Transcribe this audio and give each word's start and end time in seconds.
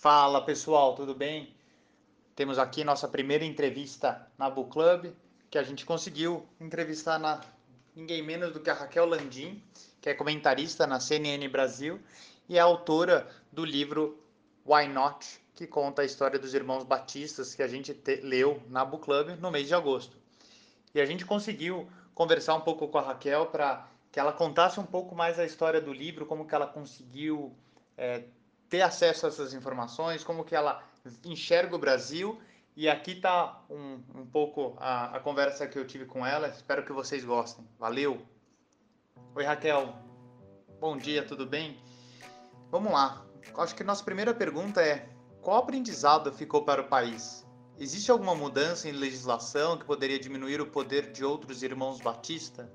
Fala 0.00 0.40
pessoal, 0.40 0.94
tudo 0.94 1.14
bem? 1.14 1.54
Temos 2.34 2.58
aqui 2.58 2.82
nossa 2.82 3.06
primeira 3.06 3.44
entrevista 3.44 4.26
na 4.38 4.48
Book 4.48 4.70
Club, 4.70 5.12
que 5.50 5.58
a 5.58 5.62
gente 5.62 5.84
conseguiu 5.84 6.48
entrevistar 6.58 7.18
na 7.18 7.42
ninguém 7.94 8.22
menos 8.22 8.50
do 8.50 8.60
que 8.60 8.70
a 8.70 8.72
Raquel 8.72 9.04
Landim, 9.04 9.62
que 10.00 10.08
é 10.08 10.14
comentarista 10.14 10.86
na 10.86 10.98
CNN 10.98 11.46
Brasil 11.48 12.00
e 12.48 12.56
é 12.56 12.60
autora 12.60 13.28
do 13.52 13.62
livro 13.62 14.18
Why 14.64 14.88
Not, 14.88 15.38
que 15.54 15.66
conta 15.66 16.00
a 16.00 16.06
história 16.06 16.38
dos 16.38 16.54
irmãos 16.54 16.82
Batistas 16.82 17.54
que 17.54 17.62
a 17.62 17.68
gente 17.68 17.92
te, 17.92 18.22
leu 18.22 18.62
na 18.70 18.86
Book 18.86 19.04
Club 19.04 19.38
no 19.38 19.50
mês 19.50 19.68
de 19.68 19.74
agosto. 19.74 20.16
E 20.94 21.00
a 21.02 21.04
gente 21.04 21.26
conseguiu 21.26 21.86
conversar 22.14 22.54
um 22.54 22.62
pouco 22.62 22.88
com 22.88 22.96
a 22.96 23.02
Raquel 23.02 23.44
para 23.48 23.86
que 24.10 24.18
ela 24.18 24.32
contasse 24.32 24.80
um 24.80 24.86
pouco 24.86 25.14
mais 25.14 25.38
a 25.38 25.44
história 25.44 25.78
do 25.78 25.92
livro, 25.92 26.24
como 26.24 26.46
que 26.46 26.54
ela 26.54 26.66
conseguiu 26.66 27.54
é, 27.98 28.24
ter 28.70 28.82
acesso 28.82 29.26
a 29.26 29.28
essas 29.28 29.52
informações, 29.52 30.22
como 30.22 30.44
que 30.44 30.54
ela 30.54 30.82
enxerga 31.24 31.74
o 31.74 31.78
Brasil. 31.78 32.40
E 32.76 32.88
aqui 32.88 33.12
está 33.12 33.62
um, 33.68 34.00
um 34.14 34.24
pouco 34.24 34.76
a, 34.78 35.16
a 35.16 35.20
conversa 35.20 35.66
que 35.66 35.76
eu 35.76 35.84
tive 35.84 36.06
com 36.06 36.24
ela. 36.24 36.48
Espero 36.48 36.84
que 36.84 36.92
vocês 36.92 37.24
gostem. 37.24 37.66
Valeu! 37.78 38.24
Oi, 39.34 39.44
Raquel. 39.44 39.92
Bom 40.78 40.96
dia, 40.96 41.26
tudo 41.26 41.44
bem? 41.44 41.76
Vamos 42.70 42.92
lá. 42.92 43.26
Acho 43.58 43.74
que 43.74 43.82
nossa 43.82 44.04
primeira 44.04 44.32
pergunta 44.32 44.80
é: 44.80 45.08
qual 45.42 45.58
aprendizado 45.58 46.32
ficou 46.32 46.64
para 46.64 46.80
o 46.80 46.88
país? 46.88 47.44
Existe 47.78 48.10
alguma 48.10 48.34
mudança 48.34 48.88
em 48.88 48.92
legislação 48.92 49.76
que 49.76 49.84
poderia 49.84 50.18
diminuir 50.18 50.60
o 50.60 50.66
poder 50.66 51.10
de 51.10 51.24
outros 51.24 51.62
irmãos 51.62 52.00
Batista? 52.00 52.70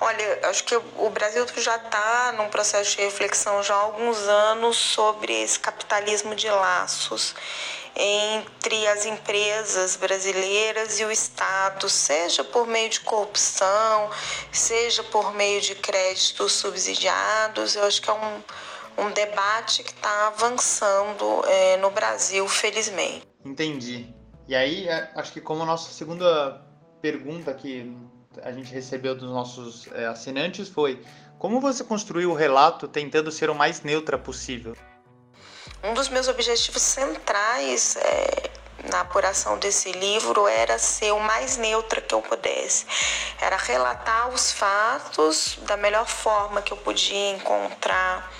Olha, 0.00 0.40
acho 0.48 0.64
que 0.64 0.74
o 0.74 1.10
Brasil 1.10 1.46
já 1.58 1.76
está 1.76 2.32
num 2.32 2.48
processo 2.48 2.96
de 2.96 3.02
reflexão 3.02 3.62
já 3.62 3.74
há 3.74 3.80
alguns 3.80 4.18
anos 4.26 4.76
sobre 4.76 5.32
esse 5.42 5.60
capitalismo 5.60 6.34
de 6.34 6.48
laços 6.48 7.34
entre 7.94 8.86
as 8.86 9.04
empresas 9.04 9.96
brasileiras 9.96 11.00
e 11.00 11.04
o 11.04 11.10
Estado, 11.10 11.88
seja 11.88 12.42
por 12.42 12.66
meio 12.66 12.88
de 12.88 13.00
corrupção, 13.00 14.10
seja 14.52 15.02
por 15.04 15.34
meio 15.34 15.60
de 15.60 15.74
créditos 15.74 16.52
subsidiados. 16.52 17.76
Eu 17.76 17.84
acho 17.84 18.00
que 18.00 18.08
é 18.08 18.12
um, 18.12 18.42
um 19.04 19.10
debate 19.10 19.82
que 19.82 19.90
está 19.90 20.28
avançando 20.28 21.44
é, 21.46 21.76
no 21.78 21.90
Brasil, 21.90 22.46
felizmente. 22.48 23.26
Entendi. 23.44 24.14
E 24.48 24.54
aí, 24.54 24.88
é, 24.88 25.10
acho 25.16 25.32
que 25.32 25.40
como 25.40 25.64
nossa 25.66 25.92
segunda 25.92 26.64
pergunta 27.02 27.52
que 27.52 27.94
a 28.42 28.52
gente 28.52 28.72
recebeu 28.72 29.14
dos 29.14 29.30
nossos 29.30 29.88
é, 29.92 30.06
assinantes 30.06 30.68
foi 30.68 31.02
como 31.38 31.60
você 31.60 31.82
construiu 31.82 32.30
o 32.30 32.34
relato 32.34 32.86
tentando 32.86 33.32
ser 33.32 33.50
o 33.50 33.54
mais 33.54 33.80
neutra 33.82 34.18
possível? 34.18 34.76
Um 35.82 35.94
dos 35.94 36.08
meus 36.08 36.28
objetivos 36.28 36.82
centrais 36.82 37.96
é, 37.96 38.50
na 38.90 39.00
apuração 39.00 39.58
desse 39.58 39.90
livro 39.92 40.46
era 40.46 40.78
ser 40.78 41.12
o 41.12 41.18
mais 41.18 41.56
neutra 41.56 42.00
que 42.00 42.14
eu 42.14 42.20
pudesse. 42.20 42.84
Era 43.40 43.56
relatar 43.56 44.28
os 44.28 44.52
fatos 44.52 45.58
da 45.62 45.76
melhor 45.76 46.06
forma 46.06 46.60
que 46.60 46.72
eu 46.72 46.76
podia 46.76 47.30
encontrar, 47.30 48.30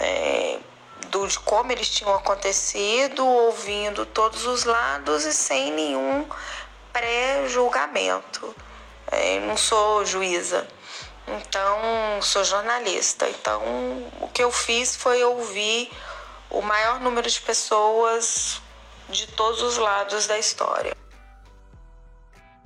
é, 0.00 0.58
do, 1.10 1.28
de 1.28 1.38
como 1.38 1.70
eles 1.70 1.88
tinham 1.88 2.12
acontecido, 2.12 3.24
ouvindo 3.24 4.04
todos 4.04 4.44
os 4.46 4.64
lados 4.64 5.24
e 5.24 5.32
sem 5.32 5.72
nenhum 5.72 6.26
pré-julgamento. 6.92 8.52
É, 9.10 9.40
não 9.40 9.56
sou 9.56 10.04
juíza, 10.04 10.66
então 11.26 12.20
sou 12.22 12.44
jornalista. 12.44 13.28
Então 13.28 13.62
o 14.20 14.28
que 14.28 14.42
eu 14.42 14.50
fiz 14.50 14.96
foi 14.96 15.22
ouvir 15.22 15.90
o 16.50 16.60
maior 16.62 17.00
número 17.00 17.28
de 17.28 17.40
pessoas 17.40 18.60
de 19.08 19.26
todos 19.28 19.62
os 19.62 19.76
lados 19.76 20.26
da 20.26 20.38
história. 20.38 20.94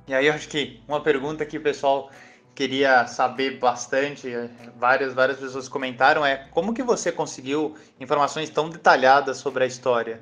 E 0.07 0.13
aí 0.13 0.27
eu 0.27 0.33
acho 0.33 0.47
que 0.47 0.81
uma 0.87 1.01
pergunta 1.01 1.45
que 1.45 1.57
o 1.57 1.61
pessoal 1.61 2.09
queria 2.53 3.07
saber 3.07 3.59
bastante, 3.59 4.29
várias 4.75 5.13
várias 5.13 5.39
pessoas 5.39 5.69
comentaram 5.69 6.25
é 6.25 6.47
como 6.51 6.73
que 6.73 6.83
você 6.83 7.11
conseguiu 7.11 7.77
informações 7.99 8.49
tão 8.49 8.69
detalhadas 8.69 9.37
sobre 9.37 9.63
a 9.63 9.67
história? 9.67 10.21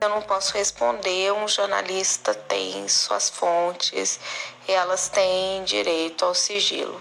Eu 0.00 0.10
não 0.10 0.22
posso 0.22 0.54
responder, 0.54 1.32
um 1.32 1.48
jornalista 1.48 2.34
tem 2.34 2.86
suas 2.88 3.30
fontes, 3.30 4.20
e 4.68 4.72
elas 4.72 5.08
têm 5.08 5.64
direito 5.64 6.24
ao 6.24 6.34
sigilo. 6.34 7.00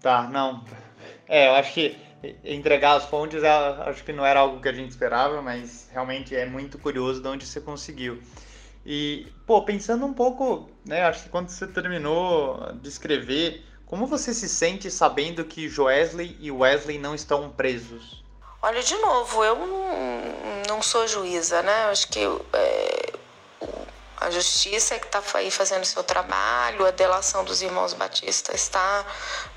Tá, 0.00 0.24
não. 0.24 0.64
É, 1.26 1.48
eu 1.48 1.54
acho 1.54 1.72
que 1.72 1.96
entregar 2.44 2.96
as 2.96 3.04
fontes, 3.06 3.42
acho 3.42 4.04
que 4.04 4.12
não 4.12 4.24
era 4.24 4.40
algo 4.40 4.60
que 4.60 4.68
a 4.68 4.72
gente 4.72 4.90
esperava, 4.90 5.40
mas 5.40 5.88
realmente 5.90 6.36
é 6.36 6.44
muito 6.44 6.78
curioso 6.78 7.22
de 7.22 7.28
onde 7.28 7.46
você 7.46 7.60
conseguiu. 7.60 8.22
E, 8.84 9.26
pô, 9.46 9.62
pensando 9.62 10.04
um 10.04 10.12
pouco, 10.12 10.70
né, 10.84 11.02
acho 11.04 11.24
que 11.24 11.28
quando 11.28 11.48
você 11.48 11.66
terminou 11.66 12.72
de 12.74 12.88
escrever, 12.88 13.64
como 13.86 14.06
você 14.06 14.32
se 14.34 14.48
sente 14.48 14.90
sabendo 14.90 15.44
que 15.44 15.68
Joesley 15.68 16.36
e 16.40 16.50
Wesley 16.50 16.98
não 16.98 17.14
estão 17.14 17.50
presos? 17.50 18.22
Olha, 18.62 18.82
de 18.82 18.96
novo, 18.96 19.44
eu 19.44 19.56
não, 19.56 20.62
não 20.68 20.82
sou 20.82 21.06
juíza, 21.06 21.62
né? 21.62 21.84
Acho 21.86 22.08
que 22.08 22.20
é, 22.52 23.12
a 24.18 24.30
justiça 24.30 24.94
é 24.94 24.98
que 24.98 25.06
está 25.06 25.22
aí 25.34 25.50
fazendo 25.50 25.84
seu 25.84 26.04
trabalho, 26.04 26.86
a 26.86 26.90
delação 26.90 27.42
dos 27.44 27.62
irmãos 27.62 27.94
Batista 27.94 28.54
está 28.54 29.04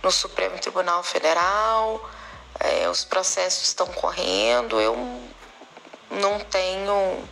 no 0.02 0.12
Supremo 0.12 0.58
Tribunal 0.60 1.04
Federal 1.04 2.02
é, 2.60 2.90
os 2.90 3.04
processos 3.04 3.64
estão 3.64 3.88
correndo, 3.88 4.80
eu 4.80 4.96
não 6.10 6.40
tenho 6.40 7.28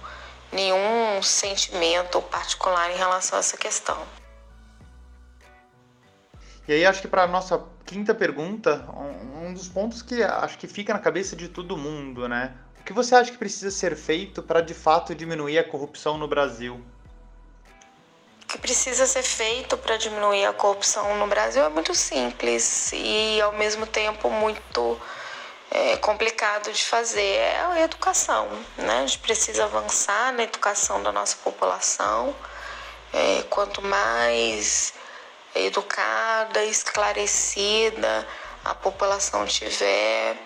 nenhum 0.51 1.21
sentimento 1.21 2.21
particular 2.23 2.91
em 2.91 2.97
relação 2.97 3.37
a 3.37 3.39
essa 3.39 3.57
questão. 3.57 3.97
E 6.67 6.73
aí 6.73 6.85
acho 6.85 7.01
que 7.01 7.07
para 7.07 7.23
a 7.23 7.27
nossa 7.27 7.63
quinta 7.85 8.13
pergunta, 8.13 8.87
um 9.41 9.53
dos 9.53 9.67
pontos 9.67 10.01
que 10.01 10.23
acho 10.23 10.57
que 10.57 10.67
fica 10.67 10.93
na 10.93 10.99
cabeça 10.99 11.35
de 11.35 11.47
todo 11.49 11.75
mundo, 11.75 12.27
né? 12.27 12.53
O 12.79 12.83
que 12.83 12.93
você 12.93 13.15
acha 13.15 13.31
que 13.31 13.37
precisa 13.37 13.69
ser 13.69 13.95
feito 13.95 14.41
para 14.41 14.61
de 14.61 14.73
fato 14.73 15.13
diminuir 15.13 15.57
a 15.57 15.63
corrupção 15.63 16.17
no 16.17 16.27
Brasil? 16.27 16.81
O 18.43 18.47
que 18.47 18.57
precisa 18.57 19.05
ser 19.05 19.23
feito 19.23 19.77
para 19.77 19.97
diminuir 19.97 20.45
a 20.45 20.53
corrupção 20.53 21.17
no 21.17 21.27
Brasil 21.27 21.63
é 21.63 21.69
muito 21.69 21.93
simples 21.95 22.91
e 22.93 23.39
ao 23.41 23.53
mesmo 23.53 23.85
tempo 23.85 24.29
muito 24.29 24.99
é, 25.69 25.95
complicado 25.97 26.71
de 26.71 26.83
fazer 26.83 27.21
é 27.21 27.61
a 27.61 27.81
educação. 27.81 28.49
Né? 28.77 28.99
A 28.99 29.05
gente 29.05 29.19
precisa 29.19 29.63
avançar 29.63 30.33
na 30.33 30.43
educação 30.43 31.01
da 31.01 31.11
nossa 31.11 31.37
população. 31.37 32.35
É, 33.13 33.43
quanto 33.49 33.81
mais 33.81 34.93
educada, 35.55 36.63
esclarecida 36.63 38.27
a 38.63 38.75
população 38.75 39.45
tiver, 39.45 40.37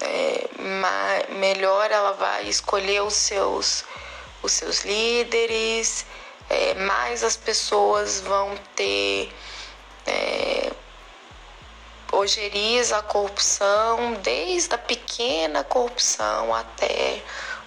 é, 0.00 0.48
mais, 0.80 1.28
melhor 1.30 1.90
ela 1.90 2.12
vai 2.12 2.48
escolher 2.48 3.02
os 3.02 3.14
seus, 3.14 3.84
os 4.42 4.52
seus 4.52 4.84
líderes, 4.84 6.06
é, 6.48 6.74
mais 6.74 7.24
as 7.24 7.36
pessoas 7.36 8.20
vão 8.20 8.56
ter 8.76 9.32
é, 10.06 10.70
ojeriza 12.12 12.98
a 12.98 13.02
corrupção, 13.02 14.14
desde 14.22 14.74
a 14.74 14.78
pequena 14.78 15.64
corrupção 15.64 16.54
até 16.54 17.22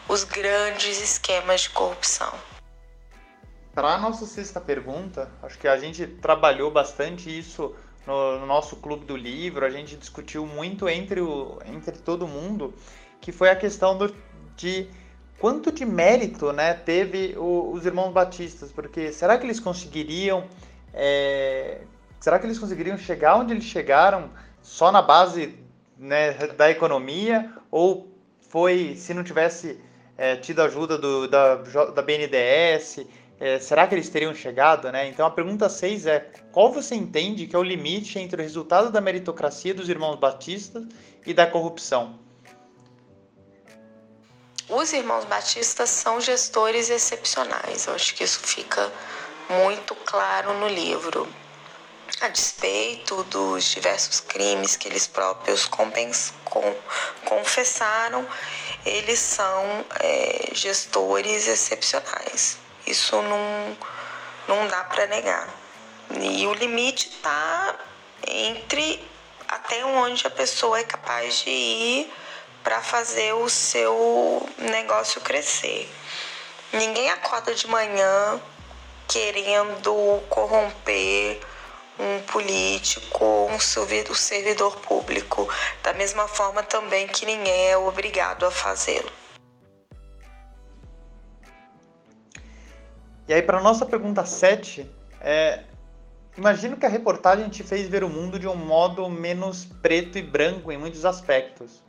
os 0.08 0.24
grandes 0.24 1.00
esquemas 1.02 1.62
de 1.62 1.70
corrupção. 1.70 2.34
Para 3.80 3.94
a 3.94 3.98
nossa 3.98 4.26
sexta 4.26 4.60
pergunta, 4.60 5.32
acho 5.42 5.58
que 5.58 5.66
a 5.66 5.78
gente 5.78 6.06
trabalhou 6.06 6.70
bastante 6.70 7.30
isso 7.30 7.74
no, 8.06 8.38
no, 8.38 8.46
nosso 8.46 8.76
clube 8.76 9.06
do 9.06 9.16
livro, 9.16 9.66
a 9.66 9.70
gente 9.70 9.96
discutiu 9.96 10.46
muito 10.46 10.90
entre, 10.90 11.22
o, 11.22 11.58
entre 11.66 11.98
todo 11.98 12.28
mundo, 12.28 12.74
que 13.22 13.32
foi 13.32 13.50
a 13.50 13.56
questão 13.56 13.98
do, 13.98 14.14
de 14.58 14.90
quanto 15.40 15.72
de 15.72 15.86
mérito 15.86 16.52
né, 16.52 16.74
teve 16.74 17.36
o, 17.38 17.72
os 17.72 17.86
irmãos 17.86 18.12
batistas, 18.12 18.70
porque 18.70 19.14
será 19.14 19.38
que 19.38 19.46
eles 19.46 19.62
conseguiriam 19.62 20.44
é, 20.94 21.80
será 22.20 22.38
que 22.38 22.46
eles 22.46 22.60
conseguiriam 22.60 22.98
chegar 22.98 23.38
onde 23.38 23.54
eles 23.54 23.64
chegaram 23.64 24.30
só 24.62 24.92
na 24.92 25.02
base 25.02 25.58
né, 25.98 26.34
da 26.34 26.70
economia? 26.70 27.50
Ou 27.72 28.14
foi, 28.42 28.96
se 28.98 29.14
não 29.14 29.24
tivesse 29.24 29.80
é, 30.18 30.36
tido 30.36 30.62
ajuda 30.62 30.98
do, 30.98 31.30
da, 31.30 31.56
da 31.56 32.02
BNDES, 32.02 33.08
é, 33.39 33.57
será 33.57 33.88
que 33.88 33.95
eles 33.95 34.09
teriam 34.09 34.36
chegado? 34.36 34.91
Né? 34.91 35.07
Então 35.07 35.25
a 35.25 35.31
pergunta 35.31 35.69
6 35.69 36.06
é: 36.06 36.19
qual 36.51 36.71
você 36.71 36.94
entende 36.95 37.47
que 37.47 37.56
é 37.56 37.59
o 37.59 37.63
limite 37.63 38.19
entre 38.19 38.41
o 38.41 38.44
resultado 38.44 38.91
da 38.91 39.00
meritocracia 39.00 39.74
dos 39.74 39.88
irmãos 39.88 40.18
batistas 40.18 40.83
e 41.25 41.33
da 41.33 41.47
corrupção? 41.47 42.19
Os 44.68 44.94
irmãos 44.94 45.25
batistas 45.25 45.89
são 45.89 46.21
gestores 46.21 46.89
excepcionais, 46.89 47.88
eu 47.88 47.95
acho 47.95 48.13
que 48.13 48.24
isso 48.24 48.39
fica 48.39 48.91
muito 49.50 49.95
claro 49.95 50.53
no 50.59 50.68
livro 50.68 51.27
a 52.21 52.27
despeito 52.27 53.24
dos 53.24 53.63
diversos 53.63 54.19
crimes 54.19 54.75
que 54.75 54.88
eles 54.88 55.07
próprios 55.07 55.65
com, 55.65 55.89
confessaram, 57.25 58.27
eles 58.86 59.19
são 59.19 59.86
é, 60.00 60.50
gestores 60.53 61.47
excepcionais. 61.47 62.69
Isso 62.89 63.21
não, 63.21 63.77
não 64.47 64.68
dá 64.68 64.83
para 64.83 65.06
negar. 65.06 65.47
E 66.19 66.47
o 66.47 66.53
limite 66.56 67.07
está 67.07 67.75
entre 68.27 69.07
até 69.47 69.86
onde 69.86 70.25
a 70.25 70.31
pessoa 70.31 70.80
é 70.80 70.83
capaz 70.83 71.44
de 71.44 71.51
ir 71.51 72.13
para 72.63 72.81
fazer 72.81 73.33
o 73.33 73.47
seu 73.47 74.50
negócio 74.57 75.21
crescer. 75.21 75.88
Ninguém 76.74 77.12
acorda 77.12 77.53
de 77.53 77.68
manhã 77.68 78.41
querendo 79.07 80.24
corromper 80.27 81.39
um 82.00 82.21
político, 82.24 83.50
um 83.51 83.59
servidor 83.59 84.77
público, 84.77 85.47
da 85.83 85.94
mesma 85.94 86.27
forma 86.27 86.63
também 86.63 87.07
que 87.07 87.24
ninguém 87.24 87.69
é 87.69 87.77
obrigado 87.77 88.47
a 88.47 88.51
fazê-lo. 88.51 89.19
E 93.30 93.34
aí, 93.34 93.44
para 93.44 93.62
nossa 93.62 93.86
pergunta 93.86 94.26
7, 94.26 94.90
é, 95.22 95.64
imagino 96.36 96.76
que 96.76 96.86
a 96.88 96.90
reportagem 96.90 97.48
te 97.48 97.62
fez 97.62 97.88
ver 97.88 98.04
o 98.04 98.10
mundo 98.10 98.40
de 98.40 98.48
um 98.48 98.56
modo 98.56 99.08
menos 99.08 99.66
preto 99.84 100.18
e 100.18 100.24
branco 100.24 100.72
em 100.72 100.80
muitos 100.80 101.06
aspectos. 101.06 101.84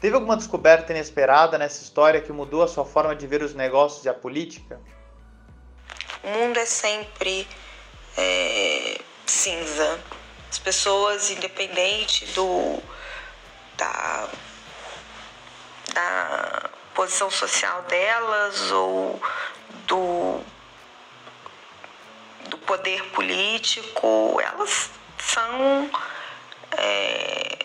Teve 0.00 0.14
alguma 0.14 0.38
descoberta 0.38 0.90
inesperada 0.90 1.58
nessa 1.58 1.82
história 1.82 2.22
que 2.22 2.32
mudou 2.32 2.62
a 2.62 2.66
sua 2.66 2.86
forma 2.86 3.14
de 3.14 3.26
ver 3.26 3.42
os 3.42 3.52
negócios 3.52 4.06
e 4.06 4.08
a 4.08 4.14
política? 4.14 4.80
O 6.24 6.28
mundo 6.28 6.58
é 6.58 6.64
sempre 6.64 7.46
é, 8.16 8.98
cinza. 9.26 10.00
As 10.50 10.58
pessoas, 10.58 11.30
independente 11.30 12.24
do 12.32 12.82
da, 13.76 14.28
da 15.92 16.70
posição 16.94 17.30
social 17.30 17.82
delas 17.82 18.72
ou 18.72 19.20
do, 19.86 20.40
do 20.40 20.59
poder 22.80 23.04
político, 23.10 24.40
elas 24.42 24.90
são 25.18 25.90
é, 26.72 27.58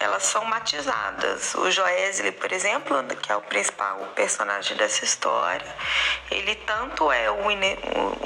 elas 0.00 0.22
são 0.22 0.44
matizadas. 0.46 1.54
O 1.54 1.70
Joesley, 1.70 2.32
por 2.32 2.52
exemplo, 2.52 3.02
que 3.16 3.30
é 3.30 3.36
o 3.36 3.42
principal 3.42 3.98
personagem 4.14 4.76
dessa 4.76 5.04
história, 5.04 5.66
ele 6.30 6.54
tanto 6.54 7.12
é 7.12 7.30
o, 7.30 7.36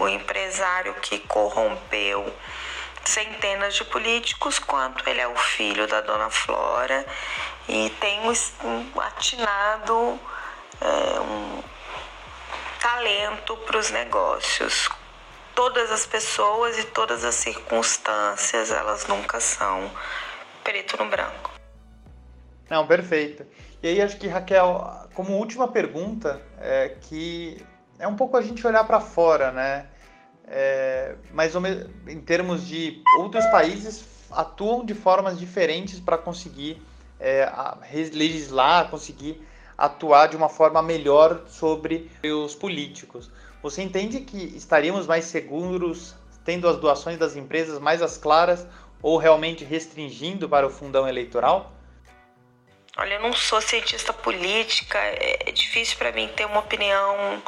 o, 0.00 0.08
empresário 0.08 0.94
que 0.94 1.18
corrompeu 1.20 2.32
centenas 3.04 3.74
de 3.74 3.84
políticos, 3.84 4.58
quanto 4.60 5.08
ele 5.08 5.20
é 5.20 5.26
o 5.26 5.36
filho 5.36 5.86
da 5.88 6.00
dona 6.00 6.30
Flora 6.30 7.04
e 7.68 7.90
tem 8.00 8.20
um, 8.20 8.32
um 8.68 9.00
atinado 9.00 10.20
é, 10.80 11.20
um 11.20 11.62
talento 12.80 13.56
para 13.58 13.78
os 13.78 13.90
negócios. 13.90 14.88
Todas 15.54 15.90
as 15.90 16.06
pessoas 16.06 16.78
e 16.78 16.84
todas 16.84 17.24
as 17.24 17.34
circunstâncias, 17.34 18.70
elas 18.70 19.06
nunca 19.06 19.40
são 19.40 19.90
preto 20.64 20.96
no 21.02 21.10
branco. 21.10 21.50
Não, 22.68 22.86
perfeito. 22.86 23.44
E 23.82 23.88
aí 23.88 24.00
acho 24.00 24.16
que 24.16 24.28
Raquel, 24.28 25.08
como 25.14 25.36
última 25.36 25.68
pergunta, 25.68 26.40
é 26.58 26.96
que 27.00 27.64
é 27.98 28.06
um 28.06 28.16
pouco 28.16 28.36
a 28.36 28.42
gente 28.42 28.66
olhar 28.66 28.84
para 28.84 29.00
fora, 29.00 29.50
né? 29.50 29.86
É, 30.46 31.14
mas 31.32 31.54
em 32.08 32.20
termos 32.20 32.66
de 32.66 33.02
outros 33.18 33.44
países 33.46 34.04
atuam 34.30 34.84
de 34.84 34.94
formas 34.94 35.38
diferentes 35.38 36.00
para 36.00 36.18
conseguir 36.18 36.82
é, 37.18 37.50
legislar, 38.12 38.90
conseguir 38.90 39.46
atuar 39.76 40.28
de 40.28 40.36
uma 40.36 40.48
forma 40.48 40.82
melhor 40.82 41.42
sobre 41.48 42.10
os 42.24 42.54
políticos. 42.54 43.30
Você 43.62 43.82
entende 43.82 44.20
que 44.20 44.56
estaríamos 44.56 45.06
mais 45.06 45.26
seguros 45.26 46.14
tendo 46.44 46.68
as 46.68 46.78
doações 46.78 47.18
das 47.18 47.36
empresas 47.36 47.78
mais 47.78 48.00
as 48.00 48.16
claras 48.16 48.66
ou 49.02 49.18
realmente 49.18 49.64
restringindo 49.64 50.48
para 50.48 50.66
o 50.66 50.70
fundão 50.70 51.06
eleitoral? 51.06 51.72
Olha, 52.96 53.14
eu 53.14 53.20
não 53.20 53.32
sou 53.32 53.60
cientista 53.60 54.12
política, 54.12 54.98
é, 54.98 55.48
é 55.48 55.52
difícil 55.52 55.96
para 55.96 56.12
mim 56.12 56.28
ter 56.28 56.44
uma 56.44 56.60
opinião 56.60 57.42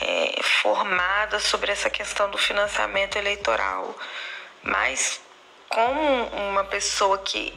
é, 0.00 0.42
formada 0.42 1.40
sobre 1.40 1.72
essa 1.72 1.88
questão 1.88 2.30
do 2.30 2.38
financiamento 2.38 3.16
eleitoral. 3.16 3.94
Mas, 4.62 5.20
como 5.68 6.26
uma 6.50 6.64
pessoa 6.64 7.18
que 7.18 7.54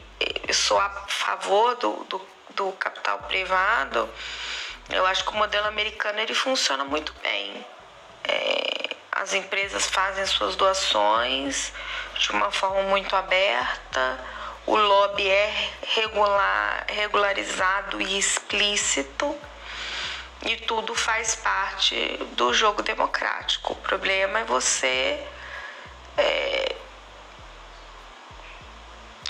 sou 0.52 0.78
a 0.78 0.88
favor 1.08 1.76
do, 1.76 2.04
do, 2.04 2.20
do 2.54 2.72
capital 2.72 3.18
privado, 3.20 4.08
eu 4.90 5.06
acho 5.06 5.24
que 5.24 5.30
o 5.30 5.36
modelo 5.36 5.66
americano 5.66 6.18
ele 6.18 6.34
funciona 6.34 6.84
muito 6.84 7.14
bem. 7.22 7.64
É, 8.24 8.96
as 9.12 9.32
empresas 9.34 9.86
fazem 9.86 10.26
suas 10.26 10.56
doações 10.56 11.72
de 12.18 12.30
uma 12.30 12.50
forma 12.50 12.82
muito 12.82 13.14
aberta 13.16 14.18
o 14.66 14.76
lobby 14.76 15.28
é 15.28 15.70
regular, 15.82 16.84
regularizado 16.88 18.00
e 18.00 18.18
explícito 18.18 19.36
e 20.46 20.56
tudo 20.58 20.94
faz 20.94 21.34
parte 21.34 22.18
do 22.36 22.52
jogo 22.54 22.82
democrático. 22.82 23.72
O 23.72 23.76
problema 23.76 24.38
é 24.38 24.44
você 24.44 25.26
é, 26.16 26.76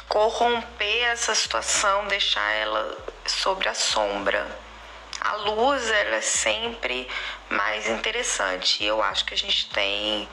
corromper 0.08 1.04
essa 1.04 1.34
situação, 1.34 2.06
deixar 2.06 2.50
ela 2.52 2.98
sobre 3.24 3.68
a 3.68 3.74
sombra. 3.74 4.46
A 5.20 5.36
luz 5.36 5.90
ela 5.90 6.16
é 6.16 6.20
sempre 6.20 7.08
mais 7.50 7.88
interessante 7.88 8.82
e 8.82 8.86
eu 8.86 9.02
acho 9.02 9.24
que 9.24 9.34
a 9.34 9.36
gente 9.36 9.68
tem 9.70 10.28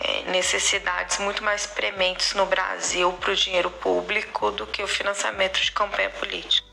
é, 0.00 0.30
necessidades 0.30 1.18
muito 1.18 1.42
mais 1.42 1.66
prementes 1.66 2.34
no 2.34 2.46
Brasil 2.46 3.12
para 3.14 3.32
o 3.32 3.34
dinheiro 3.34 3.70
público 3.70 4.50
do 4.50 4.66
que 4.66 4.82
o 4.82 4.86
financiamento 4.86 5.60
de 5.60 5.72
campanha 5.72 6.10
política. 6.10 6.66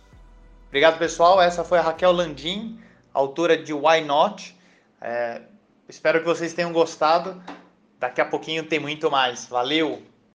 Obrigado, 0.67 0.99
pessoal. 0.99 1.41
Essa 1.41 1.63
foi 1.63 1.79
a 1.79 1.81
Raquel 1.81 2.11
Landim, 2.11 2.79
autora 3.13 3.57
de 3.57 3.73
Why 3.73 4.01
Not. 4.01 4.55
É, 5.01 5.41
espero 5.87 6.19
que 6.19 6.25
vocês 6.25 6.53
tenham 6.53 6.73
gostado. 6.73 7.41
Daqui 7.97 8.19
a 8.19 8.25
pouquinho 8.25 8.63
tem 8.63 8.79
muito 8.79 9.09
mais. 9.09 9.47
Valeu! 9.47 10.03